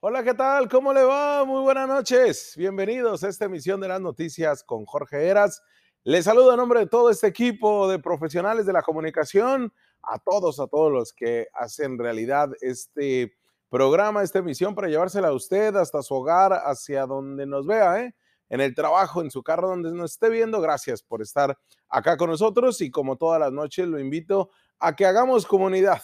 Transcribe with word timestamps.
Hola, 0.00 0.22
¿qué 0.22 0.34
tal? 0.34 0.68
¿Cómo 0.68 0.92
le 0.92 1.02
va? 1.02 1.46
Muy 1.46 1.62
buenas 1.62 1.88
noches. 1.88 2.52
Bienvenidos 2.54 3.24
a 3.24 3.30
esta 3.30 3.46
emisión 3.46 3.80
de 3.80 3.88
las 3.88 3.98
noticias 3.98 4.62
con 4.62 4.84
Jorge 4.84 5.26
Eras. 5.26 5.62
Les 6.04 6.26
saludo 6.26 6.52
a 6.52 6.56
nombre 6.56 6.80
de 6.80 6.86
todo 6.86 7.08
este 7.08 7.28
equipo 7.28 7.88
de 7.88 7.98
profesionales 7.98 8.66
de 8.66 8.74
la 8.74 8.82
comunicación, 8.82 9.72
a 10.02 10.18
todos, 10.18 10.60
a 10.60 10.66
todos 10.66 10.92
los 10.92 11.14
que 11.14 11.48
hacen 11.54 11.98
realidad 11.98 12.50
este 12.60 13.38
programa, 13.70 14.22
esta 14.22 14.40
emisión 14.40 14.74
para 14.74 14.88
llevársela 14.88 15.28
a 15.28 15.32
usted 15.32 15.74
hasta 15.76 16.02
su 16.02 16.14
hogar, 16.14 16.52
hacia 16.52 17.06
donde 17.06 17.46
nos 17.46 17.66
vea, 17.66 18.02
¿eh? 18.02 18.14
en 18.50 18.60
el 18.60 18.74
trabajo, 18.74 19.22
en 19.22 19.30
su 19.30 19.42
carro, 19.42 19.68
donde 19.68 19.90
nos 19.92 20.12
esté 20.12 20.28
viendo. 20.28 20.60
Gracias 20.60 21.02
por 21.02 21.22
estar 21.22 21.56
acá 21.88 22.18
con 22.18 22.28
nosotros 22.28 22.82
y 22.82 22.90
como 22.90 23.16
todas 23.16 23.40
las 23.40 23.50
noches 23.50 23.88
lo 23.88 23.98
invito 23.98 24.50
a 24.78 24.94
que 24.94 25.06
hagamos 25.06 25.46
comunidad, 25.46 26.02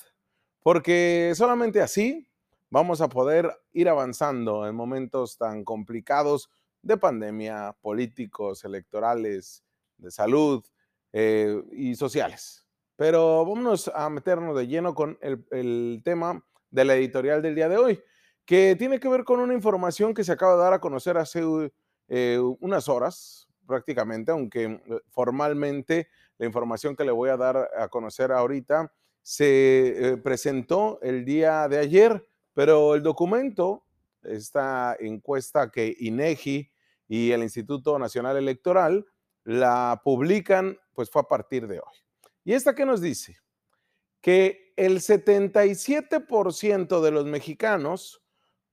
porque 0.62 1.34
solamente 1.36 1.82
así 1.82 2.26
vamos 2.72 3.02
a 3.02 3.08
poder 3.10 3.52
ir 3.74 3.86
avanzando 3.90 4.66
en 4.66 4.74
momentos 4.74 5.36
tan 5.36 5.62
complicados 5.62 6.48
de 6.80 6.96
pandemia, 6.96 7.76
políticos, 7.82 8.64
electorales, 8.64 9.62
de 9.98 10.10
salud 10.10 10.64
eh, 11.12 11.62
y 11.70 11.94
sociales. 11.94 12.66
Pero 12.96 13.44
vámonos 13.44 13.88
a 13.94 14.08
meternos 14.08 14.56
de 14.56 14.66
lleno 14.66 14.94
con 14.94 15.18
el, 15.20 16.00
tema 16.02 16.42
de 16.70 16.84
la 16.86 16.94
editorial 16.94 17.42
del 17.42 17.54
día 17.54 17.68
de 17.68 17.76
hoy, 17.76 18.02
que 18.46 18.74
tiene 18.74 18.98
que 18.98 19.08
ver 19.08 19.24
con 19.24 19.40
una 19.40 19.52
información 19.52 20.14
que 20.14 20.24
se 20.24 20.32
acaba 20.32 20.56
de 20.56 20.62
dar 20.62 20.72
a 20.72 20.80
conocer 20.80 21.18
hace 21.18 21.42
eh, 22.08 22.38
unas 22.60 22.88
horas 22.88 23.48
prácticamente, 23.66 24.32
aunque 24.32 24.80
formalmente 25.10 26.08
la 26.38 26.46
información 26.46 26.96
que 26.96 27.04
le 27.04 27.12
voy 27.12 27.28
a 27.28 27.36
dar 27.36 27.68
a 27.76 27.88
conocer 27.88 28.32
ahorita 28.32 28.90
se 29.20 30.12
eh, 30.12 30.16
presentó 30.16 30.98
el 31.02 31.26
día 31.26 31.68
de 31.68 31.78
ayer, 31.78 32.26
pero 32.54 32.94
el 32.94 33.02
documento, 33.02 33.84
esta 34.22 34.96
encuesta 34.98 35.70
que 35.70 35.94
INEGI 35.98 36.70
y 37.08 37.32
el 37.32 37.42
Instituto 37.42 37.98
Nacional 37.98 38.36
Electoral 38.36 39.06
la 39.44 40.00
publican, 40.04 40.78
pues 40.94 41.10
fue 41.10 41.22
a 41.22 41.28
partir 41.28 41.66
de 41.66 41.80
hoy. 41.80 41.94
¿Y 42.44 42.54
esta 42.54 42.74
qué 42.74 42.84
nos 42.84 43.00
dice? 43.00 43.38
Que 44.20 44.72
el 44.76 45.00
77% 45.00 47.00
de 47.00 47.10
los 47.10 47.26
mexicanos 47.26 48.22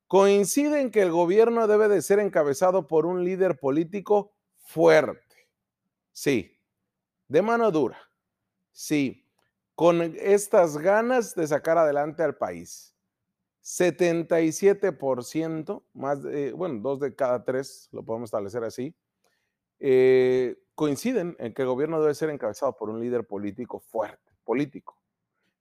coinciden 0.07 0.91
que 0.91 1.01
el 1.01 1.11
gobierno 1.11 1.67
debe 1.67 1.87
de 1.87 2.01
ser 2.01 2.19
encabezado 2.19 2.87
por 2.87 3.05
un 3.05 3.23
líder 3.23 3.59
político 3.59 4.33
fuerte. 4.57 5.49
Sí, 6.11 6.59
de 7.27 7.41
mano 7.41 7.71
dura. 7.71 7.99
Sí, 8.71 9.25
con 9.75 10.01
estas 10.01 10.77
ganas 10.77 11.35
de 11.35 11.47
sacar 11.47 11.77
adelante 11.77 12.23
al 12.23 12.35
país. 12.35 12.95
77%, 13.69 15.83
más 15.93 16.23
de, 16.23 16.51
bueno, 16.53 16.79
dos 16.81 16.99
de 16.99 17.13
cada 17.13 17.45
tres, 17.45 17.87
lo 17.91 18.03
podemos 18.03 18.29
establecer 18.29 18.63
así, 18.63 18.95
eh, 19.79 20.57
coinciden 20.73 21.35
en 21.37 21.53
que 21.53 21.61
el 21.61 21.67
gobierno 21.67 22.01
debe 22.01 22.15
ser 22.15 22.31
encabezado 22.31 22.75
por 22.75 22.89
un 22.89 22.99
líder 22.99 23.27
político 23.27 23.79
fuerte, 23.79 24.33
político. 24.43 24.97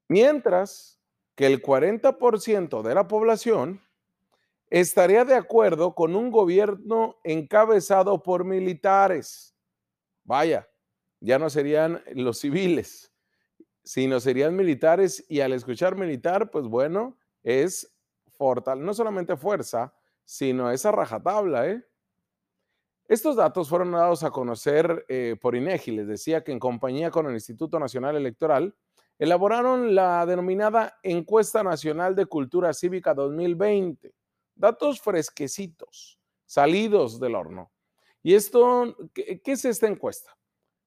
Mientras 0.09 0.99
que 1.35 1.45
el 1.45 1.61
40% 1.61 2.81
de 2.81 2.95
la 2.95 3.07
población 3.09 3.83
estaría 4.71 5.27
de 5.27 5.35
acuerdo 5.35 5.95
con 5.95 6.17
un 6.17 6.31
gobierno 6.31 7.19
encabezado 7.25 8.23
por 8.23 8.45
militares. 8.45 9.55
Vaya, 10.25 10.67
ya 11.21 11.39
no 11.39 11.51
serían 11.51 12.03
los 12.15 12.39
civiles, 12.39 13.13
sino 13.85 14.19
serían 14.19 14.57
militares 14.57 15.27
y 15.29 15.41
al 15.41 15.53
escuchar 15.53 15.95
militar, 15.95 16.51
pues 16.51 16.65
bueno, 16.65 17.19
es 17.43 17.95
fortal, 18.39 18.83
no 18.83 18.95
solamente 18.95 19.37
fuerza, 19.37 19.93
sino 20.25 20.71
esa 20.71 20.91
rajatabla, 20.91 21.69
¿eh? 21.69 21.85
Estos 23.07 23.37
datos 23.37 23.69
fueron 23.69 23.93
dados 23.93 24.23
a 24.23 24.31
conocer 24.31 25.05
eh, 25.09 25.37
por 25.41 25.57
INEGI, 25.57 25.93
les 25.93 26.07
decía 26.07 26.45
que 26.45 26.53
en 26.53 26.59
compañía 26.59 27.11
con 27.11 27.27
el 27.27 27.33
Instituto 27.33 27.79
Nacional 27.79 28.17
Electoral, 28.17 28.75
elaboraron 29.19 29.95
la 29.95 30.25
denominada 30.27 30.99
Encuesta 31.03 31.63
Nacional 31.63 32.15
de 32.15 32.27
Cultura 32.27 32.73
Cívica 32.73 33.15
2020 33.15 34.15
datos 34.59 35.01
fresquecitos, 35.01 36.19
salidos 36.45 37.19
del 37.21 37.35
horno. 37.35 37.73
¿Y 38.23 38.35
esto 38.35 38.97
qué, 39.15 39.41
es 39.45 39.65
esta 39.65 39.87
encuesta? 39.87 40.37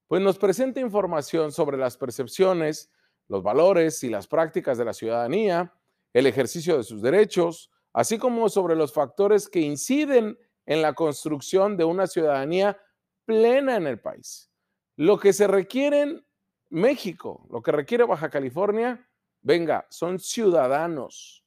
Pues 0.07 0.21
nos 0.21 0.37
presenta 0.37 0.81
información 0.81 1.51
sobre 1.51 1.77
las 1.77 1.97
percepciones, 1.97 2.91
los 3.27 3.41
valores 3.41 4.03
y 4.03 4.09
las 4.09 4.27
prácticas 4.27 4.77
de 4.77 4.85
la 4.85 4.93
ciudadanía, 4.93 5.73
el 6.13 6.27
ejercicio 6.27 6.77
de 6.77 6.83
sus 6.83 7.01
derechos, 7.01 7.71
así 7.93 8.17
como 8.17 8.49
sobre 8.49 8.75
los 8.75 8.93
factores 8.93 9.49
que 9.49 9.59
inciden 9.59 10.37
en 10.65 10.81
la 10.81 10.93
construcción 10.93 11.77
de 11.77 11.83
una 11.83 12.07
ciudadanía 12.07 12.79
plena 13.25 13.75
en 13.75 13.87
el 13.87 13.99
país. 13.99 14.51
Lo 14.95 15.17
que 15.17 15.33
se 15.33 15.47
requiere 15.47 16.01
en 16.01 16.25
México, 16.69 17.47
lo 17.49 17.61
que 17.61 17.71
requiere 17.71 18.03
Baja 18.03 18.29
California, 18.29 19.07
venga, 19.41 19.85
son 19.89 20.19
ciudadanos. 20.19 21.43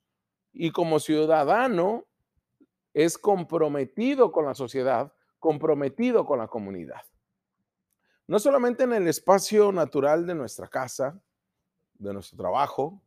Y 0.52 0.70
como 0.70 1.00
ciudadano, 1.00 2.06
es 2.92 3.18
comprometido 3.18 4.30
con 4.30 4.46
la 4.46 4.54
sociedad, 4.54 5.12
comprometido 5.38 6.24
con 6.24 6.38
la 6.38 6.46
comunidad. 6.46 7.02
No 8.26 8.38
solamente 8.38 8.84
en 8.84 8.94
el 8.94 9.08
espacio 9.08 9.72
natural 9.72 10.26
de 10.26 10.34
nuestra 10.34 10.68
casa, 10.68 11.20
de 11.94 12.12
nuestro 12.14 12.38
trabajo, 12.38 13.02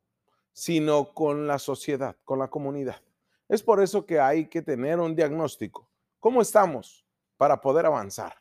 sino 0.57 1.13
con 1.13 1.45
la 1.45 1.59
sociedad, 1.59 2.15
con 2.25 2.39
la 2.39 2.47
comunidad. 2.47 2.99
Es 3.47 3.61
por 3.61 3.79
eso 3.79 4.07
que 4.07 4.19
hay 4.19 4.47
que 4.47 4.63
tener 4.63 4.99
un 4.99 5.15
diagnóstico. 5.15 5.87
¿Cómo 6.19 6.41
estamos 6.41 7.05
para 7.37 7.61
poder 7.61 7.85
avanzar? 7.85 8.33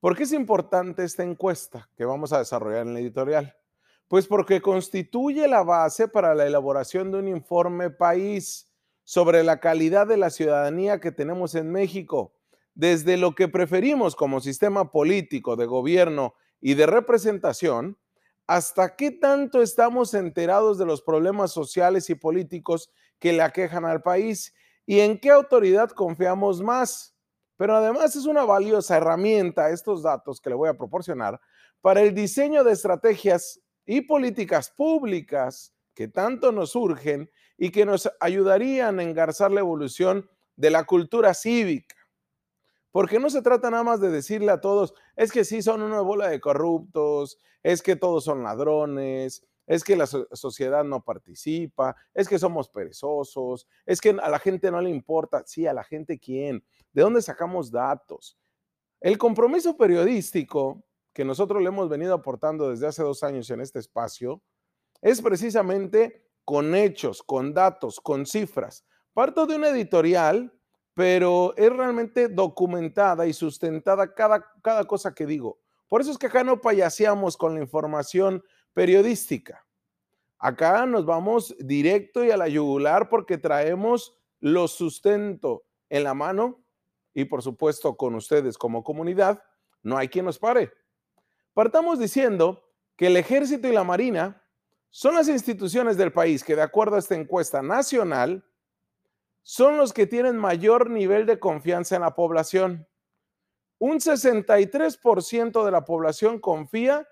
¿Por 0.00 0.16
qué 0.16 0.22
es 0.22 0.32
importante 0.32 1.04
esta 1.04 1.22
encuesta 1.22 1.90
que 1.94 2.06
vamos 2.06 2.32
a 2.32 2.38
desarrollar 2.38 2.86
en 2.86 2.94
la 2.94 3.00
editorial? 3.00 3.54
Pues 4.08 4.26
porque 4.26 4.62
constituye 4.62 5.46
la 5.46 5.62
base 5.62 6.08
para 6.08 6.34
la 6.34 6.46
elaboración 6.46 7.12
de 7.12 7.18
un 7.18 7.28
informe 7.28 7.90
país 7.90 8.72
sobre 9.04 9.44
la 9.44 9.60
calidad 9.60 10.06
de 10.06 10.16
la 10.16 10.30
ciudadanía 10.30 11.00
que 11.00 11.12
tenemos 11.12 11.54
en 11.54 11.70
México, 11.70 12.32
desde 12.72 13.18
lo 13.18 13.34
que 13.34 13.46
preferimos 13.46 14.16
como 14.16 14.40
sistema 14.40 14.90
político, 14.90 15.56
de 15.56 15.66
gobierno 15.66 16.32
y 16.62 16.74
de 16.74 16.86
representación, 16.86 17.98
hasta 18.50 18.96
qué 18.96 19.12
tanto 19.12 19.62
estamos 19.62 20.12
enterados 20.12 20.76
de 20.76 20.84
los 20.84 21.02
problemas 21.02 21.52
sociales 21.52 22.10
y 22.10 22.16
políticos 22.16 22.90
que 23.20 23.32
le 23.32 23.42
aquejan 23.42 23.84
al 23.84 24.02
país 24.02 24.52
y 24.86 24.98
en 24.98 25.20
qué 25.20 25.30
autoridad 25.30 25.90
confiamos 25.90 26.60
más. 26.60 27.14
Pero 27.56 27.76
además 27.76 28.16
es 28.16 28.26
una 28.26 28.44
valiosa 28.44 28.96
herramienta 28.96 29.70
estos 29.70 30.02
datos 30.02 30.40
que 30.40 30.50
le 30.50 30.56
voy 30.56 30.68
a 30.68 30.76
proporcionar 30.76 31.40
para 31.80 32.00
el 32.00 32.12
diseño 32.12 32.64
de 32.64 32.72
estrategias 32.72 33.60
y 33.86 34.00
políticas 34.00 34.68
públicas 34.68 35.72
que 35.94 36.08
tanto 36.08 36.50
nos 36.50 36.74
urgen 36.74 37.30
y 37.56 37.70
que 37.70 37.86
nos 37.86 38.10
ayudarían 38.18 38.98
a 38.98 39.04
engarzar 39.04 39.52
la 39.52 39.60
evolución 39.60 40.28
de 40.56 40.70
la 40.70 40.82
cultura 40.82 41.34
cívica. 41.34 41.94
Porque 42.92 43.18
no 43.18 43.30
se 43.30 43.42
trata 43.42 43.70
nada 43.70 43.84
más 43.84 44.00
de 44.00 44.10
decirle 44.10 44.50
a 44.50 44.60
todos, 44.60 44.94
es 45.16 45.30
que 45.32 45.44
sí 45.44 45.62
son 45.62 45.82
una 45.82 46.00
bola 46.00 46.28
de 46.28 46.40
corruptos, 46.40 47.38
es 47.62 47.82
que 47.82 47.96
todos 47.96 48.24
son 48.24 48.42
ladrones, 48.42 49.46
es 49.66 49.84
que 49.84 49.94
la 49.94 50.06
sociedad 50.06 50.82
no 50.82 51.04
participa, 51.04 51.94
es 52.12 52.28
que 52.28 52.40
somos 52.40 52.68
perezosos, 52.68 53.68
es 53.86 54.00
que 54.00 54.10
a 54.10 54.28
la 54.28 54.40
gente 54.40 54.70
no 54.70 54.80
le 54.80 54.90
importa. 54.90 55.44
Sí, 55.46 55.66
a 55.66 55.72
la 55.72 55.84
gente 55.84 56.18
quién, 56.18 56.64
de 56.92 57.02
dónde 57.02 57.22
sacamos 57.22 57.70
datos. 57.70 58.36
El 59.00 59.16
compromiso 59.16 59.76
periodístico 59.76 60.84
que 61.12 61.24
nosotros 61.24 61.62
le 61.62 61.68
hemos 61.68 61.88
venido 61.88 62.14
aportando 62.14 62.70
desde 62.70 62.88
hace 62.88 63.02
dos 63.02 63.22
años 63.22 63.48
en 63.50 63.60
este 63.60 63.78
espacio 63.78 64.42
es 65.00 65.22
precisamente 65.22 66.26
con 66.44 66.74
hechos, 66.74 67.22
con 67.22 67.54
datos, 67.54 68.00
con 68.00 68.26
cifras. 68.26 68.84
Parto 69.12 69.46
de 69.46 69.56
una 69.56 69.68
editorial, 69.68 70.52
pero 70.94 71.54
es 71.56 71.70
realmente 71.70 72.28
documentada 72.28 73.26
y 73.26 73.32
sustentada 73.32 74.14
cada, 74.14 74.44
cada 74.62 74.84
cosa 74.84 75.14
que 75.14 75.26
digo. 75.26 75.58
Por 75.88 76.00
eso 76.00 76.10
es 76.10 76.18
que 76.18 76.26
acá 76.26 76.44
no 76.44 76.60
payaseamos 76.60 77.36
con 77.36 77.54
la 77.54 77.60
información 77.60 78.44
periodística. 78.72 79.66
Acá 80.38 80.86
nos 80.86 81.04
vamos 81.04 81.54
directo 81.58 82.24
y 82.24 82.30
a 82.30 82.36
la 82.36 82.48
yugular 82.48 83.08
porque 83.08 83.38
traemos 83.38 84.16
lo 84.40 84.68
sustento 84.68 85.64
en 85.88 86.04
la 86.04 86.14
mano 86.14 86.64
y 87.12 87.24
por 87.24 87.42
supuesto 87.42 87.96
con 87.96 88.14
ustedes 88.14 88.56
como 88.56 88.84
comunidad, 88.84 89.42
no 89.82 89.96
hay 89.96 90.08
quien 90.08 90.24
nos 90.24 90.38
pare. 90.38 90.72
Partamos 91.52 91.98
diciendo 91.98 92.64
que 92.96 93.08
el 93.08 93.16
ejército 93.16 93.68
y 93.68 93.72
la 93.72 93.84
marina 93.84 94.42
son 94.90 95.14
las 95.14 95.28
instituciones 95.28 95.96
del 95.96 96.12
país 96.12 96.42
que, 96.42 96.56
de 96.56 96.62
acuerdo 96.62 96.96
a 96.96 97.00
esta 97.00 97.14
encuesta 97.14 97.62
nacional, 97.62 98.44
son 99.50 99.78
los 99.78 99.92
que 99.92 100.06
tienen 100.06 100.36
mayor 100.36 100.90
nivel 100.90 101.26
de 101.26 101.40
confianza 101.40 101.96
en 101.96 102.02
la 102.02 102.14
población. 102.14 102.86
Un 103.80 103.98
63% 103.98 105.64
de 105.64 105.70
la 105.72 105.84
población 105.84 106.38
confía 106.38 107.08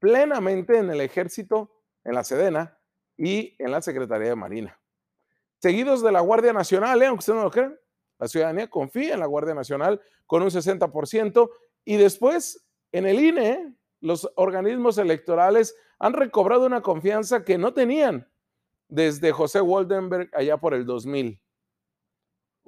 plenamente 0.00 0.76
en 0.76 0.90
el 0.90 1.00
ejército, 1.00 1.70
en 2.02 2.16
la 2.16 2.24
Sedena 2.24 2.80
y 3.16 3.54
en 3.62 3.70
la 3.70 3.80
Secretaría 3.80 4.30
de 4.30 4.34
Marina. 4.34 4.80
seguidos 5.60 6.02
de 6.02 6.10
la 6.10 6.18
Guardia 6.18 6.52
Nacional, 6.52 7.00
¿eh? 7.00 7.06
aunque 7.06 7.20
ustedes 7.20 7.36
no 7.36 7.44
lo 7.44 7.50
crean. 7.52 7.78
La 8.18 8.26
ciudadanía 8.26 8.68
confía 8.68 9.14
en 9.14 9.20
la 9.20 9.26
Guardia 9.26 9.54
Nacional 9.54 10.00
con 10.26 10.42
un 10.42 10.50
60% 10.50 11.48
y 11.84 11.96
después 11.96 12.66
en 12.90 13.06
el 13.06 13.20
INE 13.20 13.76
los 14.00 14.28
organismos 14.34 14.98
electorales 14.98 15.76
han 16.00 16.12
recobrado 16.12 16.66
una 16.66 16.82
confianza 16.82 17.44
que 17.44 17.56
no 17.56 17.72
tenían 17.72 18.28
desde 18.88 19.30
José 19.30 19.60
Waldenberg 19.60 20.28
allá 20.34 20.56
por 20.56 20.74
el 20.74 20.84
2000. 20.84 21.40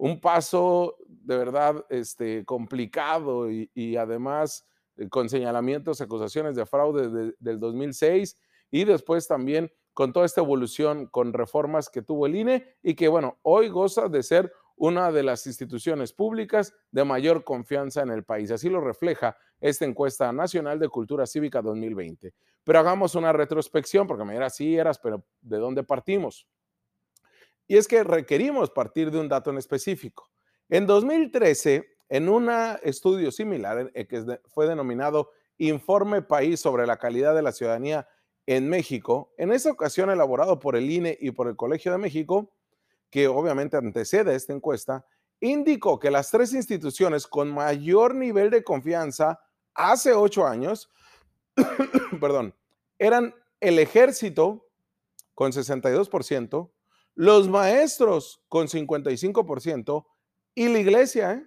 Un 0.02 0.18
paso 0.18 0.96
de 1.06 1.36
verdad 1.36 1.84
este, 1.90 2.46
complicado 2.46 3.50
y, 3.50 3.96
además 3.96 4.66
eh, 4.96 5.10
con 5.10 5.28
señalamientos, 5.28 6.00
acusaciones 6.00 6.56
de 6.56 6.64
fraude 6.64 7.34
del 7.38 7.60
2006 7.60 8.34
y 8.70 8.84
después 8.84 9.28
también 9.28 9.70
con 9.92 10.14
toda 10.14 10.24
esta 10.24 10.40
evolución, 10.40 11.06
con 11.06 11.34
reformas 11.34 11.90
que 11.90 12.00
tuvo 12.00 12.24
el 12.24 12.34
INE 12.34 12.76
y 12.82 12.94
que, 12.94 13.08
bueno, 13.08 13.40
hoy 13.42 13.68
goza 13.68 14.08
de 14.08 14.22
ser 14.22 14.50
una 14.74 15.12
de 15.12 15.22
las 15.22 15.46
instituciones 15.46 16.14
públicas 16.14 16.72
de 16.90 17.04
mayor 17.04 17.44
confianza 17.44 18.00
en 18.00 18.08
el 18.08 18.24
país. 18.24 18.50
Así 18.50 18.70
lo 18.70 18.80
refleja 18.80 19.36
esta 19.60 19.84
encuesta 19.84 20.32
nacional 20.32 20.78
de 20.78 20.88
cultura 20.88 21.26
cívica 21.26 21.60
2020. 21.60 22.32
Pero 22.64 22.78
hagamos 22.78 23.14
una 23.16 23.34
retrospección, 23.34 24.06
porque 24.06 24.24
me 24.24 24.32
dirás, 24.32 24.56
sí, 24.56 24.78
eras, 24.78 24.98
pero 24.98 25.26
¿de 25.42 25.58
dónde 25.58 25.82
partimos? 25.82 26.46
Y 27.70 27.76
es 27.76 27.86
que 27.86 28.02
requerimos 28.02 28.68
partir 28.68 29.12
de 29.12 29.20
un 29.20 29.28
dato 29.28 29.50
en 29.50 29.56
específico. 29.56 30.28
En 30.68 30.88
2013, 30.88 31.86
en 32.08 32.28
un 32.28 32.50
estudio 32.82 33.30
similar 33.30 33.92
eh, 33.94 34.08
que 34.08 34.40
fue 34.48 34.66
denominado 34.66 35.30
Informe 35.56 36.20
País 36.20 36.58
sobre 36.58 36.84
la 36.84 36.96
calidad 36.96 37.32
de 37.32 37.42
la 37.42 37.52
ciudadanía 37.52 38.08
en 38.46 38.68
México, 38.68 39.32
en 39.38 39.52
esa 39.52 39.70
ocasión 39.70 40.10
elaborado 40.10 40.58
por 40.58 40.74
el 40.74 40.90
INE 40.90 41.16
y 41.20 41.30
por 41.30 41.46
el 41.46 41.54
Colegio 41.54 41.92
de 41.92 41.98
México, 41.98 42.50
que 43.08 43.28
obviamente 43.28 43.76
antecede 43.76 44.34
esta 44.34 44.52
encuesta, 44.52 45.06
indicó 45.38 46.00
que 46.00 46.10
las 46.10 46.28
tres 46.28 46.52
instituciones 46.52 47.28
con 47.28 47.54
mayor 47.54 48.16
nivel 48.16 48.50
de 48.50 48.64
confianza 48.64 49.38
hace 49.74 50.12
ocho 50.12 50.44
años, 50.44 50.90
perdón, 52.20 52.52
eran 52.98 53.32
el 53.60 53.78
ejército 53.78 54.66
con 55.36 55.52
62%, 55.52 56.72
los 57.14 57.48
maestros 57.48 58.42
con 58.48 58.68
55% 58.68 60.06
y 60.54 60.68
la 60.68 60.78
iglesia, 60.78 61.32
¿eh? 61.32 61.46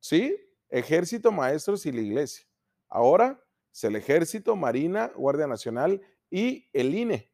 ¿Sí? 0.00 0.36
Ejército, 0.68 1.32
maestros 1.32 1.86
y 1.86 1.92
la 1.92 2.00
iglesia. 2.00 2.46
Ahora 2.88 3.42
es 3.72 3.84
el 3.84 3.96
ejército, 3.96 4.56
Marina, 4.56 5.12
Guardia 5.14 5.46
Nacional 5.46 6.00
y 6.30 6.68
el 6.72 6.94
INE. 6.94 7.32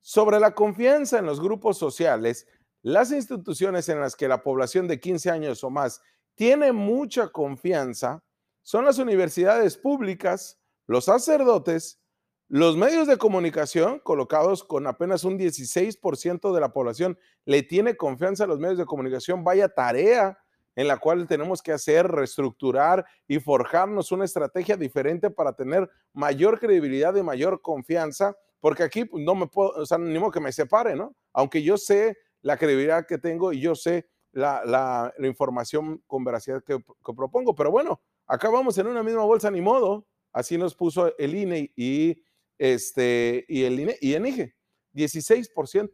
Sobre 0.00 0.38
la 0.38 0.54
confianza 0.54 1.18
en 1.18 1.26
los 1.26 1.40
grupos 1.40 1.78
sociales, 1.78 2.46
las 2.82 3.10
instituciones 3.10 3.88
en 3.88 4.00
las 4.00 4.14
que 4.14 4.28
la 4.28 4.42
población 4.42 4.86
de 4.86 5.00
15 5.00 5.30
años 5.30 5.64
o 5.64 5.70
más 5.70 6.00
tiene 6.36 6.72
mucha 6.72 7.28
confianza 7.28 8.22
son 8.62 8.84
las 8.84 8.98
universidades 8.98 9.76
públicas, 9.76 10.60
los 10.86 11.06
sacerdotes, 11.06 12.00
los 12.48 12.76
medios 12.76 13.06
de 13.06 13.16
comunicación, 13.16 13.98
colocados 14.00 14.62
con 14.62 14.86
apenas 14.86 15.24
un 15.24 15.38
16% 15.38 16.54
de 16.54 16.60
la 16.60 16.72
población, 16.72 17.18
le 17.44 17.62
tiene 17.62 17.96
confianza 17.96 18.44
a 18.44 18.46
los 18.46 18.60
medios 18.60 18.78
de 18.78 18.86
comunicación, 18.86 19.42
vaya 19.42 19.68
tarea 19.68 20.38
en 20.76 20.88
la 20.88 20.98
cual 20.98 21.26
tenemos 21.26 21.62
que 21.62 21.72
hacer, 21.72 22.06
reestructurar 22.06 23.04
y 23.26 23.40
forjarnos 23.40 24.12
una 24.12 24.24
estrategia 24.26 24.76
diferente 24.76 25.30
para 25.30 25.54
tener 25.54 25.90
mayor 26.12 26.60
credibilidad 26.60 27.14
y 27.16 27.22
mayor 27.22 27.62
confianza 27.62 28.36
porque 28.60 28.82
aquí 28.82 29.04
pues, 29.04 29.24
no 29.24 29.34
me 29.34 29.46
puedo, 29.46 29.70
o 29.70 29.86
sea, 29.86 29.98
ni 29.98 30.18
modo 30.18 30.32
que 30.32 30.40
me 30.40 30.52
separe, 30.52 30.96
¿no? 30.96 31.14
Aunque 31.32 31.62
yo 31.62 31.76
sé 31.76 32.18
la 32.42 32.56
credibilidad 32.56 33.06
que 33.06 33.18
tengo 33.18 33.52
y 33.52 33.60
yo 33.60 33.74
sé 33.74 34.08
la, 34.32 35.12
información 35.20 36.02
con 36.06 36.24
veracidad 36.24 36.62
que, 36.64 36.78
propongo, 37.14 37.54
pero 37.54 37.70
bueno, 37.70 38.00
acá 38.26 38.50
vamos 38.50 38.76
en 38.78 38.88
una 38.88 39.02
misma 39.02 39.22
bolsa, 39.22 39.50
ni 39.50 39.60
modo, 39.60 40.06
así 40.32 40.58
nos 40.58 40.74
puso 40.74 41.16
el 41.16 41.34
INE 41.34 41.72
y, 41.76 42.22
este, 42.58 43.44
y 43.48 43.64
el 43.64 43.80
INE 43.80 43.98
y 44.00 44.14
ENIGE, 44.14 44.54
16%. 44.94 45.90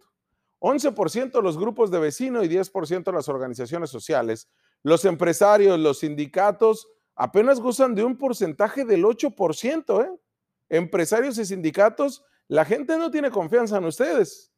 11% 0.61 1.43
los 1.43 1.59
grupos 1.59 1.91
de 1.91 1.99
vecinos 1.99 2.45
y 2.45 2.49
10% 2.49 3.13
las 3.13 3.29
organizaciones 3.29 3.91
sociales. 3.91 4.49
Los 4.85 5.05
empresarios, 5.05 5.79
los 5.79 5.99
sindicatos 5.99 6.89
apenas 7.17 7.61
gozan 7.61 7.97
de 7.97 8.05
un 8.05 8.17
porcentaje 8.17 8.85
del 8.85 9.05
8%, 9.05 10.05
¿eh? 10.05 10.21
Empresarios 10.69 11.37
y 11.39 11.45
sindicatos 11.45 12.25
la 12.49 12.65
gente 12.65 12.97
no 12.99 13.11
tiene 13.11 13.31
confianza 13.31 13.79
en 13.79 13.85
ustedes. 13.87 14.53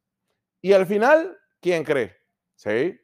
Y 0.61 0.73
al 0.73 0.87
final, 0.87 1.39
¿quién 1.61 1.85
cree? 1.85 2.17
¿Sí? 2.55 3.01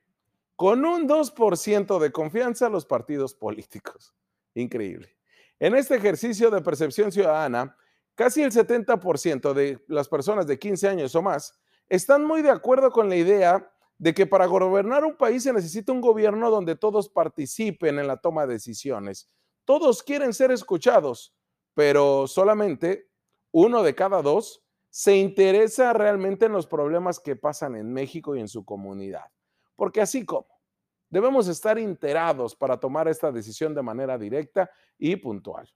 Con 0.57 0.85
un 0.85 1.09
2% 1.09 1.99
de 1.99 2.13
confianza 2.13 2.69
los 2.69 2.87
partidos 2.87 3.35
políticos. 3.37 4.15
Increíble. 4.55 5.17
En 5.59 5.75
este 5.75 5.97
ejercicio 5.97 6.51
de 6.51 6.61
percepción 6.61 7.13
ciudadana, 7.13 7.77
casi 8.21 8.43
el 8.43 8.53
70% 8.53 9.55
de 9.55 9.83
las 9.89 10.07
personas 10.07 10.47
de 10.47 10.59
15 10.59 10.89
años 10.89 11.15
o 11.15 11.23
más 11.23 11.59
están 11.89 12.23
muy 12.23 12.43
de 12.43 12.51
acuerdo 12.51 12.91
con 12.91 13.09
la 13.09 13.17
idea 13.17 13.73
de 13.97 14.13
que 14.13 14.27
para 14.27 14.45
gobernar 14.45 15.07
un 15.07 15.17
país 15.17 15.45
se 15.45 15.55
necesita 15.55 15.91
un 15.91 16.03
gobierno 16.03 16.51
donde 16.51 16.77
todos 16.77 17.09
participen 17.09 17.99
en 17.99 18.07
la 18.07 18.19
toma 18.19 18.47
de 18.47 18.53
decisiones. 18.53 19.31
Todos 19.65 20.03
quieren 20.03 20.35
ser 20.35 20.51
escuchados, 20.51 21.35
pero 21.73 22.27
solamente 22.27 23.09
uno 23.53 23.83
de 23.83 23.95
cada 23.95 24.21
dos 24.21 24.63
se 24.91 25.17
interesa 25.17 25.95
realmente 25.95 26.45
en 26.45 26.53
los 26.53 26.67
problemas 26.67 27.21
que 27.21 27.37
pasan 27.37 27.75
en 27.75 27.91
México 27.91 28.37
y 28.37 28.41
en 28.41 28.49
su 28.49 28.67
comunidad. 28.67 29.33
Porque 29.77 30.03
así 30.03 30.27
como 30.27 30.61
debemos 31.09 31.49
estar 31.49 31.79
enterados 31.79 32.55
para 32.55 32.79
tomar 32.79 33.09
esta 33.09 33.33
decisión 33.33 33.75
de 33.75 33.81
manera 33.81 34.19
directa 34.19 34.71
y 34.99 35.17
puntual. 35.17 35.73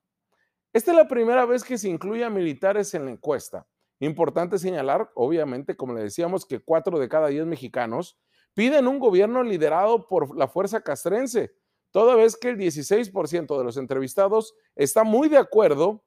Esta 0.75 0.91
es 0.91 0.97
la 0.97 1.07
primera 1.07 1.47
vez 1.47 1.63
que 1.63 1.79
se 1.79 1.89
incluye 1.89 2.25
a 2.25 2.31
militares 2.31 2.95
en 2.95 3.05
la 3.05 3.13
encuesta. 3.13 3.65
Importante 4.01 4.59
señalar, 4.59 5.09
obviamente, 5.15 5.77
como 5.77 5.95
le 5.95 6.03
decíamos, 6.03 6.45
que 6.45 6.59
cuatro 6.59 6.99
de 6.99 7.09
cada 7.09 7.29
diez 7.29 7.47
mexicanos 7.47 8.19
piden 8.55 8.89
un 8.89 8.99
gobierno 8.99 9.45
liderado 9.45 10.09
por 10.09 10.37
la 10.37 10.49
fuerza 10.49 10.81
castrense, 10.81 11.55
toda 11.93 12.17
vez 12.17 12.37
que 12.37 12.49
el 12.49 12.59
16% 12.59 13.57
de 13.57 13.63
los 13.63 13.77
entrevistados 13.77 14.57
está 14.75 15.05
muy 15.05 15.29
de 15.29 15.39
acuerdo 15.39 16.03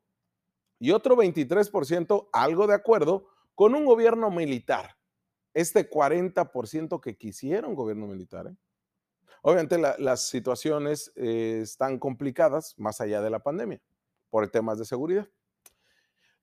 y 0.79 0.91
otro 0.91 1.15
23% 1.15 2.27
algo 2.33 2.67
de 2.67 2.73
acuerdo 2.73 3.29
con 3.55 3.73
un 3.73 3.85
gobierno 3.85 4.29
militar. 4.31 4.97
Este 5.53 5.89
40% 5.89 6.99
que 6.99 7.15
quisiera 7.15 7.69
un 7.69 7.75
gobierno 7.75 8.05
militar. 8.05 8.47
¿eh? 8.47 8.55
Obviamente 9.43 9.77
las 9.77 10.27
situaciones 10.27 11.13
eh, 11.15 11.61
están 11.63 11.99
complicadas 11.99 12.77
más 12.77 12.99
allá 12.99 13.21
de 13.21 13.29
la 13.29 13.39
pandemia 13.39 13.81
por 14.37 14.47
temas 14.49 14.77
de 14.77 14.85
seguridad. 14.85 15.27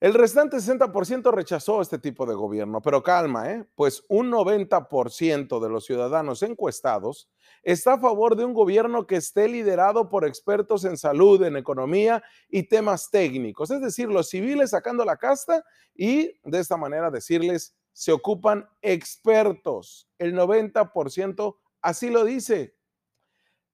El 0.00 0.14
restante 0.14 0.56
60% 0.56 1.32
rechazó 1.32 1.80
este 1.80 2.00
tipo 2.00 2.26
de 2.26 2.34
gobierno, 2.34 2.82
pero 2.82 3.04
calma, 3.04 3.52
¿eh? 3.52 3.64
pues 3.76 4.04
un 4.08 4.32
90% 4.32 5.60
de 5.60 5.68
los 5.68 5.84
ciudadanos 5.86 6.42
encuestados 6.42 7.30
está 7.62 7.92
a 7.92 8.00
favor 8.00 8.34
de 8.34 8.44
un 8.44 8.52
gobierno 8.52 9.06
que 9.06 9.14
esté 9.14 9.46
liderado 9.48 10.08
por 10.08 10.26
expertos 10.26 10.84
en 10.84 10.96
salud, 10.96 11.40
en 11.44 11.56
economía 11.56 12.20
y 12.48 12.64
temas 12.64 13.12
técnicos, 13.12 13.70
es 13.70 13.80
decir, 13.80 14.08
los 14.08 14.28
civiles 14.28 14.70
sacando 14.70 15.04
la 15.04 15.16
casta 15.16 15.64
y 15.94 16.32
de 16.42 16.58
esta 16.58 16.76
manera 16.76 17.12
decirles, 17.12 17.76
se 17.92 18.10
ocupan 18.10 18.68
expertos. 18.82 20.08
El 20.18 20.34
90% 20.34 21.58
así 21.80 22.10
lo 22.10 22.24
dice. 22.24 22.73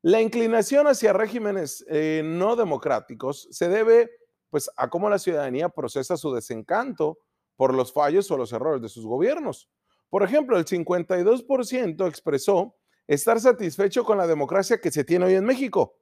La 0.02 0.23
inclinación 0.23 0.87
hacia 0.87 1.12
regímenes 1.12 1.85
eh, 1.88 2.23
no 2.25 2.57
democráticos 2.57 3.49
se 3.50 3.69
debe 3.69 4.11
pues 4.49 4.71
a 4.76 4.88
cómo 4.88 5.11
la 5.11 5.19
ciudadanía 5.19 5.69
procesa 5.69 6.16
su 6.16 6.33
desencanto 6.33 7.19
por 7.57 7.75
los 7.75 7.92
fallos 7.92 8.30
o 8.30 8.38
los 8.38 8.52
errores 8.52 8.80
de 8.80 8.88
sus 8.88 9.04
gobiernos. 9.04 9.69
Por 10.09 10.23
ejemplo, 10.23 10.57
el 10.57 10.64
52% 10.64 12.09
expresó 12.09 12.75
estar 13.07 13.40
satisfecho 13.40 14.04
con 14.04 14.16
la 14.16 14.26
democracia 14.26 14.80
que 14.80 14.90
se 14.90 15.04
tiene 15.04 15.26
hoy 15.26 15.35
en 15.35 15.45
México, 15.45 15.99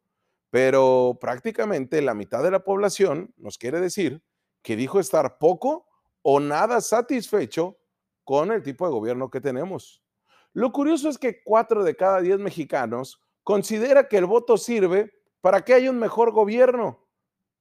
pero 0.50 1.18
prácticamente 1.20 2.00
la 2.00 2.14
mitad 2.14 2.42
de 2.42 2.52
la 2.52 2.62
población 2.64 3.34
nos 3.36 3.58
quiere 3.58 3.80
decir 3.80 4.22
que 4.62 4.76
dijo 4.76 5.00
estar 5.00 5.38
poco 5.38 5.86
o 6.22 6.38
nada 6.38 6.80
satisfecho 6.80 7.78
con 8.22 8.52
el 8.52 8.62
tipo 8.62 8.86
de 8.86 8.92
gobierno 8.92 9.28
que 9.28 9.40
tenemos. 9.40 10.02
Lo 10.52 10.70
curioso 10.70 11.08
es 11.08 11.18
que 11.18 11.42
cuatro 11.42 11.82
de 11.82 11.96
cada 11.96 12.20
diez 12.20 12.38
mexicanos 12.38 13.20
considera 13.48 14.06
que 14.06 14.18
el 14.18 14.26
voto 14.26 14.58
sirve 14.58 15.10
para 15.40 15.64
que 15.64 15.72
haya 15.72 15.88
un 15.88 15.98
mejor 15.98 16.32
gobierno 16.32 17.08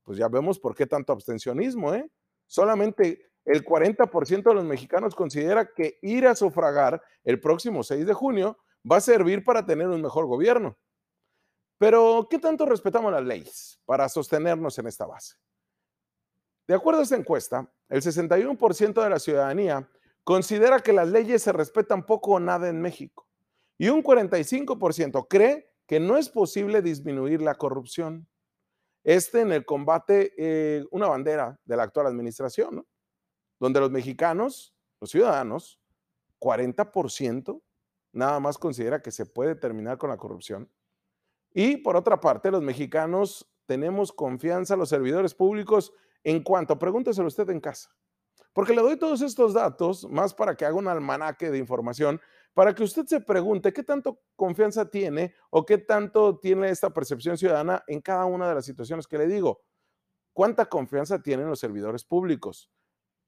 pues 0.04 0.18
ya 0.18 0.28
vemos 0.28 0.60
por 0.60 0.76
qué 0.76 0.86
tanto 0.86 1.14
abstencionismo, 1.14 1.94
¿eh? 1.94 2.10
Solamente 2.46 3.30
el 3.46 3.66
40% 3.66 4.42
de 4.42 4.54
los 4.54 4.66
mexicanos 4.66 5.16
considera 5.16 5.74
que 5.74 5.98
ir 6.02 6.28
a 6.28 6.36
sufragar 6.36 7.02
el 7.26 7.42
próximo 7.42 7.84
6 7.84 8.06
de 8.06 8.14
junio 8.14 8.58
va 8.90 8.98
a 8.98 9.02
servir 9.02 9.44
para 9.44 9.66
tener 9.66 9.88
un 9.88 10.02
mejor 10.02 10.26
gobierno. 10.26 10.78
Pero, 11.78 12.28
¿qué 12.30 12.40
tanto 12.40 12.66
respetamos 12.66 13.12
las 13.12 13.24
leyes 13.24 13.82
para 13.86 14.08
sostenernos 14.08 14.78
en 14.80 14.88
esta 14.88 15.06
base? 15.06 15.36
De 16.68 16.76
acuerdo 16.76 17.02
a 17.02 17.04
esta 17.04 17.18
encuesta, 17.18 17.70
el 17.88 18.02
61% 18.02 19.04
de 19.04 19.10
la 19.10 19.20
ciudadanía 19.20 19.90
considera 20.24 20.80
que 20.80 20.94
las 20.94 21.10
leyes 21.10 21.44
se 21.44 21.52
respetan 21.52 22.06
poco 22.06 22.32
o 22.32 22.40
nada 22.40 22.70
en 22.70 22.82
México. 22.82 23.28
Y 23.78 23.90
un 23.90 24.02
45% 24.02 25.28
cree 25.30 25.70
que 25.88 26.00
no 26.00 26.18
es 26.18 26.30
posible 26.30 26.82
disminuir 26.82 27.42
la 27.42 27.56
corrupción. 27.56 28.28
Este 29.04 29.42
en 29.42 29.54
el 29.54 29.66
combate, 29.66 30.34
eh, 30.38 30.86
una 30.92 31.08
bandera 31.08 31.60
de 31.64 31.78
la 31.78 31.84
actual 31.84 32.08
administración, 32.08 32.86
donde 33.60 33.80
los 33.80 33.90
mexicanos, 33.90 34.76
los 35.00 35.10
ciudadanos, 35.10 35.80
40% 36.40 37.62
nada 38.12 38.40
más 38.40 38.58
considera 38.58 39.02
que 39.02 39.12
se 39.12 39.26
puede 39.26 39.56
terminar 39.56 39.98
con 39.98 40.10
la 40.10 40.18
corrupción. 40.18 40.70
Y 41.54 41.78
por 41.78 41.96
otra 41.96 42.20
parte, 42.20 42.52
los 42.52 42.62
mexicanos 42.62 43.50
tenemos 43.66 44.12
confianza 44.12 44.74
en 44.74 44.82
los 44.82 44.90
servidores 44.90 45.34
públicos 45.34 45.94
en 46.24 46.44
cuanto, 46.44 46.78
pregúnteselo 46.78 47.28
usted 47.28 47.50
en 47.50 47.62
casa, 47.62 47.96
porque 48.54 48.74
le 48.74 48.82
doy 48.82 48.98
todos 48.98 49.22
estos 49.22 49.54
datos 49.54 50.08
más 50.10 50.34
para 50.34 50.56
que 50.56 50.66
haga 50.66 50.76
un 50.76 50.88
almanaque 50.88 51.50
de 51.50 51.58
información, 51.58 52.20
para 52.58 52.74
que 52.74 52.82
usted 52.82 53.06
se 53.06 53.22
pregunte 53.22 53.72
qué 53.72 53.84
tanto 53.84 54.20
confianza 54.36 54.90
tiene 54.90 55.36
o 55.52 55.64
qué 55.64 55.78
tanto 55.78 56.40
tiene 56.40 56.72
esta 56.72 56.90
percepción 56.90 57.38
ciudadana 57.38 57.84
en 57.86 58.02
cada 58.02 58.26
una 58.26 58.50
de 58.50 58.56
las 58.56 58.66
situaciones 58.66 59.06
que 59.06 59.20
le 59.20 59.28
digo. 59.28 59.62
¿Cuánta 60.34 60.66
confianza 60.66 61.22
tienen 61.22 61.48
los 61.48 61.60
servidores 61.60 62.04
públicos? 62.04 62.72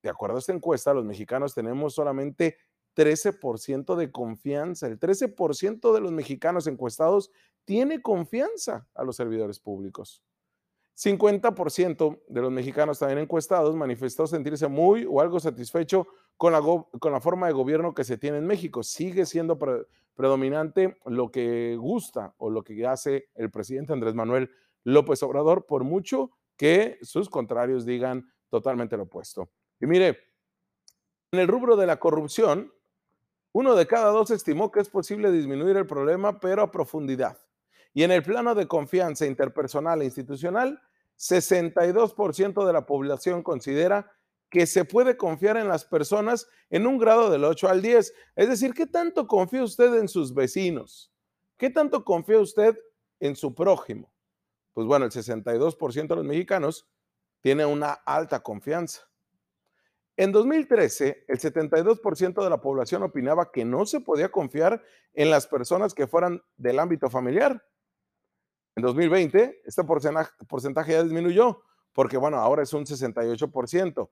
De 0.02 0.10
acuerdo 0.10 0.38
a 0.38 0.40
esta 0.40 0.52
encuesta, 0.52 0.96
los 0.96 1.06
mexicanos 1.06 1.54
tenemos 1.54 1.94
solamente 1.94 2.58
13% 2.96 3.96
de 3.96 4.12
confianza. 4.12 4.88
El 4.88 5.00
13% 5.00 5.94
de 5.94 6.02
los 6.02 6.12
mexicanos 6.12 6.66
encuestados 6.66 7.30
tiene 7.66 8.02
confianza 8.02 8.88
a 8.96 9.04
los 9.04 9.16
servidores 9.16 9.60
públicos. 9.60 10.24
50% 10.98 12.24
de 12.28 12.42
los 12.42 12.52
mexicanos 12.52 12.98
también 12.98 13.20
encuestados 13.20 13.76
manifestó 13.76 14.26
sentirse 14.26 14.68
muy 14.68 15.06
o 15.08 15.22
algo 15.22 15.40
satisfecho 15.40 16.08
con 16.40 16.54
la, 16.54 17.20
forma 17.20 17.48
de 17.48 17.54
gobierno 17.54 17.94
que 17.94 18.06
se 18.06 18.18
tiene 18.18 18.38
en 18.38 18.48
México. 18.48 18.82
Sigue 18.82 19.26
siendo 19.26 19.60
predominante 20.16 20.98
lo 21.06 21.32
que 21.32 21.76
gusta 21.76 22.34
o 22.38 22.50
lo 22.50 22.64
que 22.64 22.88
hace 22.88 23.28
el 23.36 23.52
presidente 23.52 23.92
Andrés 23.92 24.16
Manuel 24.16 24.50
López 24.86 25.22
Obrador, 25.22 25.66
por 25.66 25.84
mucho 25.84 26.32
que 26.56 26.98
sus 27.02 27.30
contrarios 27.30 27.86
digan 27.86 28.32
totalmente 28.48 28.96
lo 28.96 29.04
opuesto. 29.04 29.50
Y 29.82 29.86
mire, 29.86 30.18
en 31.34 31.42
el 31.42 31.48
rubro 31.50 31.76
de 31.76 31.88
la 31.88 32.00
corrupción, 32.00 32.72
uno 33.52 33.76
de 33.76 33.86
cada 33.86 34.12
dos 34.12 34.32
estimó 34.32 34.72
que 34.72 34.80
es 34.80 34.90
posible 34.90 35.34
disminuir 35.34 35.76
el 35.76 35.88
problema, 35.88 36.40
pero 36.40 36.62
a 36.62 36.72
profundidad. 36.72 37.38
Y 37.94 38.04
en 38.04 38.12
el 38.12 38.24
plano 38.24 38.56
de 38.56 38.66
confianza 38.66 39.26
interpersonal 39.26 40.02
e 40.02 40.06
institucional, 40.06 40.82
62% 41.18 42.66
de 42.66 42.72
la 42.72 42.86
población 42.86 43.44
considera 43.44 44.10
que 44.50 44.66
se 44.66 44.86
puede 44.86 45.16
confiar 45.16 45.58
en 45.58 45.68
las 45.68 45.86
personas 45.86 46.48
en 46.70 46.88
un 46.88 46.98
grado 46.98 47.30
del 47.30 47.44
8 47.44 47.70
al 47.70 47.82
10. 47.82 48.14
Es 48.36 48.50
decir, 48.50 48.74
¿qué 48.74 48.88
tanto 48.88 49.28
confía 49.28 49.64
usted 49.64 49.94
en 49.96 50.08
sus 50.08 50.34
vecinos? 50.34 51.12
¿Qué 51.58 51.70
tanto 51.70 52.04
confía 52.04 52.40
usted 52.40 52.78
en 53.20 53.36
su 53.36 53.54
prójimo? 53.54 54.12
Pues 54.74 54.88
bueno, 54.88 55.06
el 55.06 55.12
62% 55.12 56.08
de 56.08 56.16
los 56.16 56.26
mexicanos 56.26 56.88
tiene 57.42 57.66
una 57.66 57.92
alta 57.92 58.42
confianza. 58.42 59.10
En 60.18 60.32
2013, 60.34 61.26
el 61.28 61.40
72% 61.40 62.44
de 62.44 62.50
la 62.50 62.60
población 62.60 63.04
opinaba 63.04 63.52
que 63.52 63.64
no 63.64 63.86
se 63.86 64.02
podía 64.02 64.30
confiar 64.30 64.84
en 65.14 65.30
las 65.30 65.48
personas 65.48 65.94
que 65.94 66.08
fueran 66.08 66.42
del 66.58 66.80
ámbito 66.80 67.10
familiar. 67.10 67.66
En 68.76 68.84
2020, 68.84 69.62
este 69.66 69.84
porcentaje 69.84 70.92
ya 70.92 71.04
disminuyó, 71.04 71.62
porque 71.94 72.18
bueno, 72.18 72.38
ahora 72.38 72.64
es 72.64 72.74
un 72.74 72.86
68%. 72.86 74.10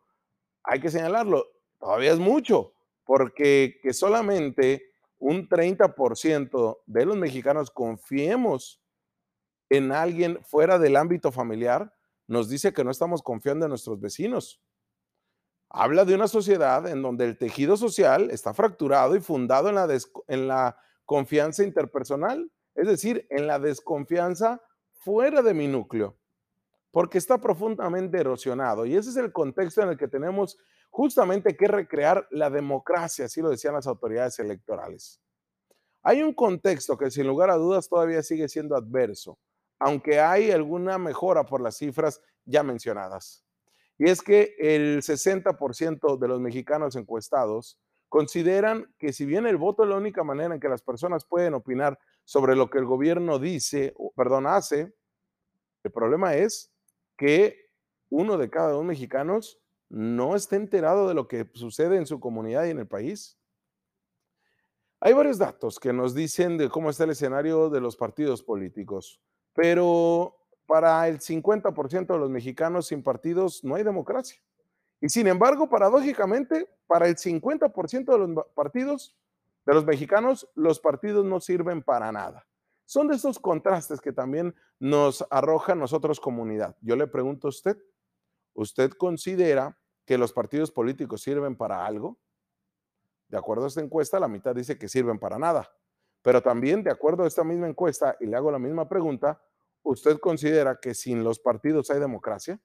Hay 0.70 0.82
que 0.82 0.92
señalarlo, 0.92 1.46
todavía 1.80 2.12
es 2.12 2.20
mucho, 2.20 2.74
porque 3.06 3.80
que 3.82 3.94
solamente 3.94 4.92
un 5.18 5.48
30% 5.48 6.80
de 6.86 7.06
los 7.06 7.16
mexicanos 7.16 7.72
confiemos 7.72 8.82
en 9.70 9.94
alguien 9.94 10.44
fuera 10.44 10.78
del 10.78 10.98
ámbito 10.98 11.32
familiar, 11.32 11.94
nos 12.28 12.50
dice 12.50 12.74
que 12.74 12.84
no 12.84 12.92
estamos 12.92 13.22
confiando 13.22 13.66
en 13.66 13.70
nuestros 13.70 13.98
vecinos. 14.02 14.62
Habla 15.70 16.04
de 16.04 16.16
una 16.16 16.28
sociedad 16.28 16.86
en 16.86 17.02
donde 17.02 17.24
el 17.24 17.38
tejido 17.38 17.78
social 17.78 18.30
está 18.30 18.54
fracturado 18.54 19.16
y 19.16 19.22
fundado 19.22 19.70
en 19.70 19.76
la, 19.76 19.88
en 20.28 20.48
la 20.50 20.78
confianza 21.06 21.64
interpersonal, 21.64 22.52
es 22.76 22.88
decir, 22.88 23.26
en 23.30 23.48
la 23.48 23.58
desconfianza 23.58 24.62
fuera 24.92 25.42
de 25.42 25.54
mi 25.54 25.68
núcleo, 25.68 26.18
porque 26.98 27.20
está 27.20 27.38
profundamente 27.38 28.18
erosionado. 28.18 28.84
Y 28.84 28.96
ese 28.96 29.12
es 29.12 29.18
el 29.18 29.32
contexto 29.32 29.84
en 29.84 29.90
el 29.90 29.98
que 30.00 30.08
tenemos 30.08 30.58
justamente 30.90 31.56
que 31.56 31.68
recrear 31.68 32.28
la 32.32 32.50
democracia, 32.50 33.26
así 33.26 33.40
lo 33.40 33.52
decían 33.52 33.76
las 33.76 33.86
autoridades 33.86 34.40
electorales. 34.40 35.22
Hay 36.02 36.24
un 36.24 36.34
contexto 36.34 36.98
que 36.98 37.12
sin 37.12 37.28
lugar 37.28 37.52
a 37.52 37.56
dudas 37.58 37.88
todavía 37.88 38.24
sigue 38.24 38.50
siendo 38.50 38.76
adverso, 38.76 39.38
aunque 39.78 40.20
hay 40.20 40.50
alguna 40.50 40.98
mejora 40.98 41.46
por 41.46 41.62
las 41.62 41.78
cifras 41.78 42.20
ya 42.46 42.64
mencionadas. 42.64 43.46
Y 44.00 44.10
es 44.10 44.24
que 44.24 44.56
el 44.58 45.04
60% 45.04 46.18
de 46.18 46.28
los 46.28 46.42
mexicanos 46.42 46.96
encuestados 46.96 47.80
consideran 48.10 48.92
que 48.98 49.14
si 49.14 49.28
bien 49.28 49.46
el 49.46 49.58
voto 49.58 49.84
es 49.84 49.90
la 49.90 49.98
única 49.98 50.24
manera 50.24 50.56
en 50.56 50.60
que 50.60 50.68
las 50.68 50.82
personas 50.82 51.26
pueden 51.26 51.54
opinar 51.54 52.00
sobre 52.24 52.56
lo 52.56 52.72
que 52.72 52.80
el 52.80 52.86
gobierno 52.86 53.38
dice, 53.38 53.94
perdón, 54.16 54.48
hace, 54.48 54.96
el 55.84 55.92
problema 55.92 56.34
es 56.34 56.74
que 57.18 57.70
uno 58.10 58.38
de 58.38 58.50
cada 58.50 58.72
dos 58.72 58.86
mexicanos 58.86 59.60
no 59.90 60.36
está 60.36 60.56
enterado 60.56 61.08
de 61.08 61.14
lo 61.14 61.28
que 61.28 61.50
sucede 61.54 61.98
en 61.98 62.06
su 62.06 62.20
comunidad 62.20 62.66
y 62.66 62.70
en 62.70 62.80
el 62.80 62.88
país. 62.88 63.38
Hay 65.00 65.14
varios 65.14 65.38
datos 65.38 65.80
que 65.80 65.94
nos 65.94 66.16
dicen 66.16 66.58
de 66.58 66.70
cómo 66.70 66.90
está 66.90 67.04
el 67.04 67.12
escenario 67.12 67.70
de 67.70 67.82
los 67.82 67.96
partidos 67.96 68.42
políticos, 68.42 69.22
pero 69.54 70.36
para 70.66 71.08
el 71.08 71.20
50% 71.20 72.08
de 72.08 72.18
los 72.20 72.30
mexicanos 72.30 72.88
sin 72.88 73.04
partidos 73.04 73.64
no 73.64 73.76
hay 73.76 73.84
democracia. 73.84 74.42
Y 75.00 75.10
sin 75.10 75.28
embargo, 75.28 75.70
paradójicamente, 75.70 76.68
para 76.88 77.08
el 77.08 77.16
50% 77.16 78.06
de 78.06 78.18
los 78.18 78.46
partidos, 78.56 79.16
de 79.66 79.74
los 79.74 79.86
mexicanos, 79.86 80.50
los 80.56 80.80
partidos 80.80 81.26
no 81.26 81.40
sirven 81.40 81.84
para 81.84 82.12
nada. 82.12 82.48
Son 82.88 83.10
de 83.10 83.16
esos 83.16 83.38
contrastes 83.38 84.00
que 84.00 84.14
también 84.14 84.56
nos 84.80 85.28
arroja 85.30 85.76
nosotros 85.76 86.22
comunidad. 86.22 86.78
Yo 86.80 86.96
le 86.96 87.06
pregunto 87.06 87.48
a 87.48 87.50
usted, 87.50 87.78
¿usted 88.54 88.92
considera 88.92 89.78
que 90.06 90.18
los 90.18 90.32
partidos 90.32 90.72
políticos 90.72 91.22
sirven 91.22 91.58
para 91.58 91.86
algo? 91.86 92.18
De 93.28 93.38
acuerdo 93.38 93.66
a 93.66 93.68
esta 93.68 93.82
encuesta, 93.82 94.22
la 94.22 94.30
mitad 94.30 94.56
dice 94.56 94.80
que 94.80 94.88
sirven 94.88 95.20
para 95.20 95.38
nada. 95.38 95.70
Pero 96.22 96.42
también, 96.42 96.82
de 96.82 96.90
acuerdo 96.90 97.26
a 97.26 97.28
esta 97.28 97.44
misma 97.44 97.68
encuesta, 97.68 98.16
y 98.22 98.26
le 98.26 98.38
hago 98.38 98.52
la 98.52 98.60
misma 98.60 98.88
pregunta, 98.88 99.42
¿usted 99.84 100.18
considera 100.20 100.80
que 100.80 100.94
sin 100.94 101.26
los 101.26 101.40
partidos 101.40 101.92
hay 101.92 102.00
democracia? 102.00 102.58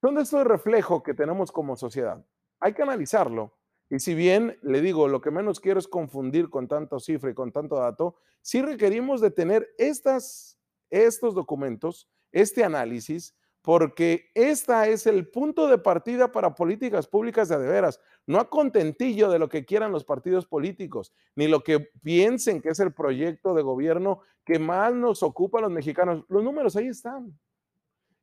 ¿Dónde 0.00 0.22
está 0.22 0.38
el 0.38 0.46
reflejo 0.46 1.02
que 1.02 1.12
tenemos 1.12 1.52
como 1.52 1.76
sociedad? 1.76 2.24
Hay 2.60 2.72
que 2.72 2.82
analizarlo. 2.82 3.58
Y 3.88 4.00
si 4.00 4.14
bien 4.14 4.58
le 4.62 4.80
digo, 4.80 5.08
lo 5.08 5.20
que 5.20 5.30
menos 5.30 5.60
quiero 5.60 5.78
es 5.78 5.86
confundir 5.86 6.50
con 6.50 6.66
tanto 6.66 6.98
cifra 6.98 7.30
y 7.30 7.34
con 7.34 7.52
tanto 7.52 7.76
dato, 7.76 8.16
sí 8.42 8.62
requerimos 8.62 9.20
de 9.20 9.30
tener 9.30 9.68
estas, 9.78 10.58
estos 10.90 11.34
documentos, 11.34 12.08
este 12.32 12.64
análisis, 12.64 13.36
porque 13.62 14.30
esta 14.34 14.86
es 14.86 15.08
el 15.08 15.28
punto 15.28 15.66
de 15.66 15.78
partida 15.78 16.30
para 16.30 16.54
políticas 16.54 17.08
públicas 17.08 17.48
de, 17.48 17.56
veras, 17.56 18.00
no 18.24 18.38
a 18.38 18.48
contentillo 18.48 19.28
de 19.28 19.40
lo 19.40 19.48
que 19.48 19.64
quieran 19.64 19.90
los 19.90 20.04
partidos 20.04 20.46
políticos, 20.46 21.12
ni 21.34 21.48
lo 21.48 21.64
que 21.64 21.80
piensen 21.80 22.60
que 22.60 22.68
es 22.68 22.78
el 22.78 22.92
proyecto 22.92 23.54
de 23.54 23.62
gobierno 23.62 24.20
que 24.44 24.60
más 24.60 24.94
nos 24.94 25.24
ocupa 25.24 25.58
a 25.58 25.62
los 25.62 25.72
mexicanos. 25.72 26.24
Los 26.28 26.44
números 26.44 26.76
ahí 26.76 26.86
están. 26.86 27.36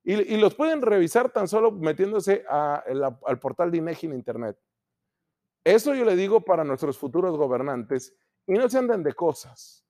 Y, 0.06 0.38
los 0.38 0.56
pueden 0.56 0.82
revisar 0.82 1.30
tan 1.32 1.48
solo 1.48 1.72
metiéndose 1.72 2.46
al 2.50 3.40
portal 3.40 3.72
de 3.72 3.78
INEGI 3.78 4.08
en 4.08 4.14
Internet. 4.14 4.58
Eso 5.64 5.96
yo 5.96 6.04
le 6.04 6.16
digo 6.16 6.42
para 6.42 6.64
nuestros 6.64 6.98
futuros 6.98 7.38
gobernantes 7.38 8.16
y 8.46 8.54
no 8.54 8.70
se 8.70 8.78
anden 8.78 9.04
de 9.04 9.14
cosas, 9.14 9.86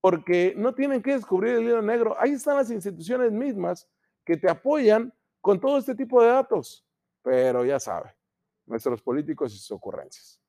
porque 0.00 0.54
no 0.56 0.74
tienen 0.74 1.02
que 1.02 1.14
descubrir 1.14 1.54
el 1.54 1.64
hilo 1.64 1.82
negro. 1.82 2.16
Ahí 2.18 2.32
están 2.32 2.56
las 2.56 2.70
instituciones 2.70 3.32
mismas 3.32 3.88
que 4.24 4.36
te 4.36 4.48
apoyan 4.48 5.12
con 5.40 5.60
todo 5.60 5.78
este 5.78 5.94
tipo 5.94 6.22
de 6.22 6.28
datos. 6.28 6.86
Pero 7.22 7.64
ya 7.64 7.80
sabe, 7.80 8.14
nuestros 8.66 9.02
políticos 9.02 9.52
y 9.52 9.58
sus 9.58 9.72
ocurrencias. 9.72 10.40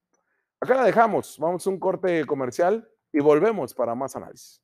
Acá 0.59 0.75
la 0.75 0.83
dejamos, 0.83 1.37
vamos 1.39 1.65
a 1.65 1.69
un 1.69 1.79
corte 1.79 2.25
comercial 2.25 2.87
y 3.11 3.19
volvemos 3.19 3.73
para 3.73 3.95
más 3.95 4.15
análisis. 4.15 4.61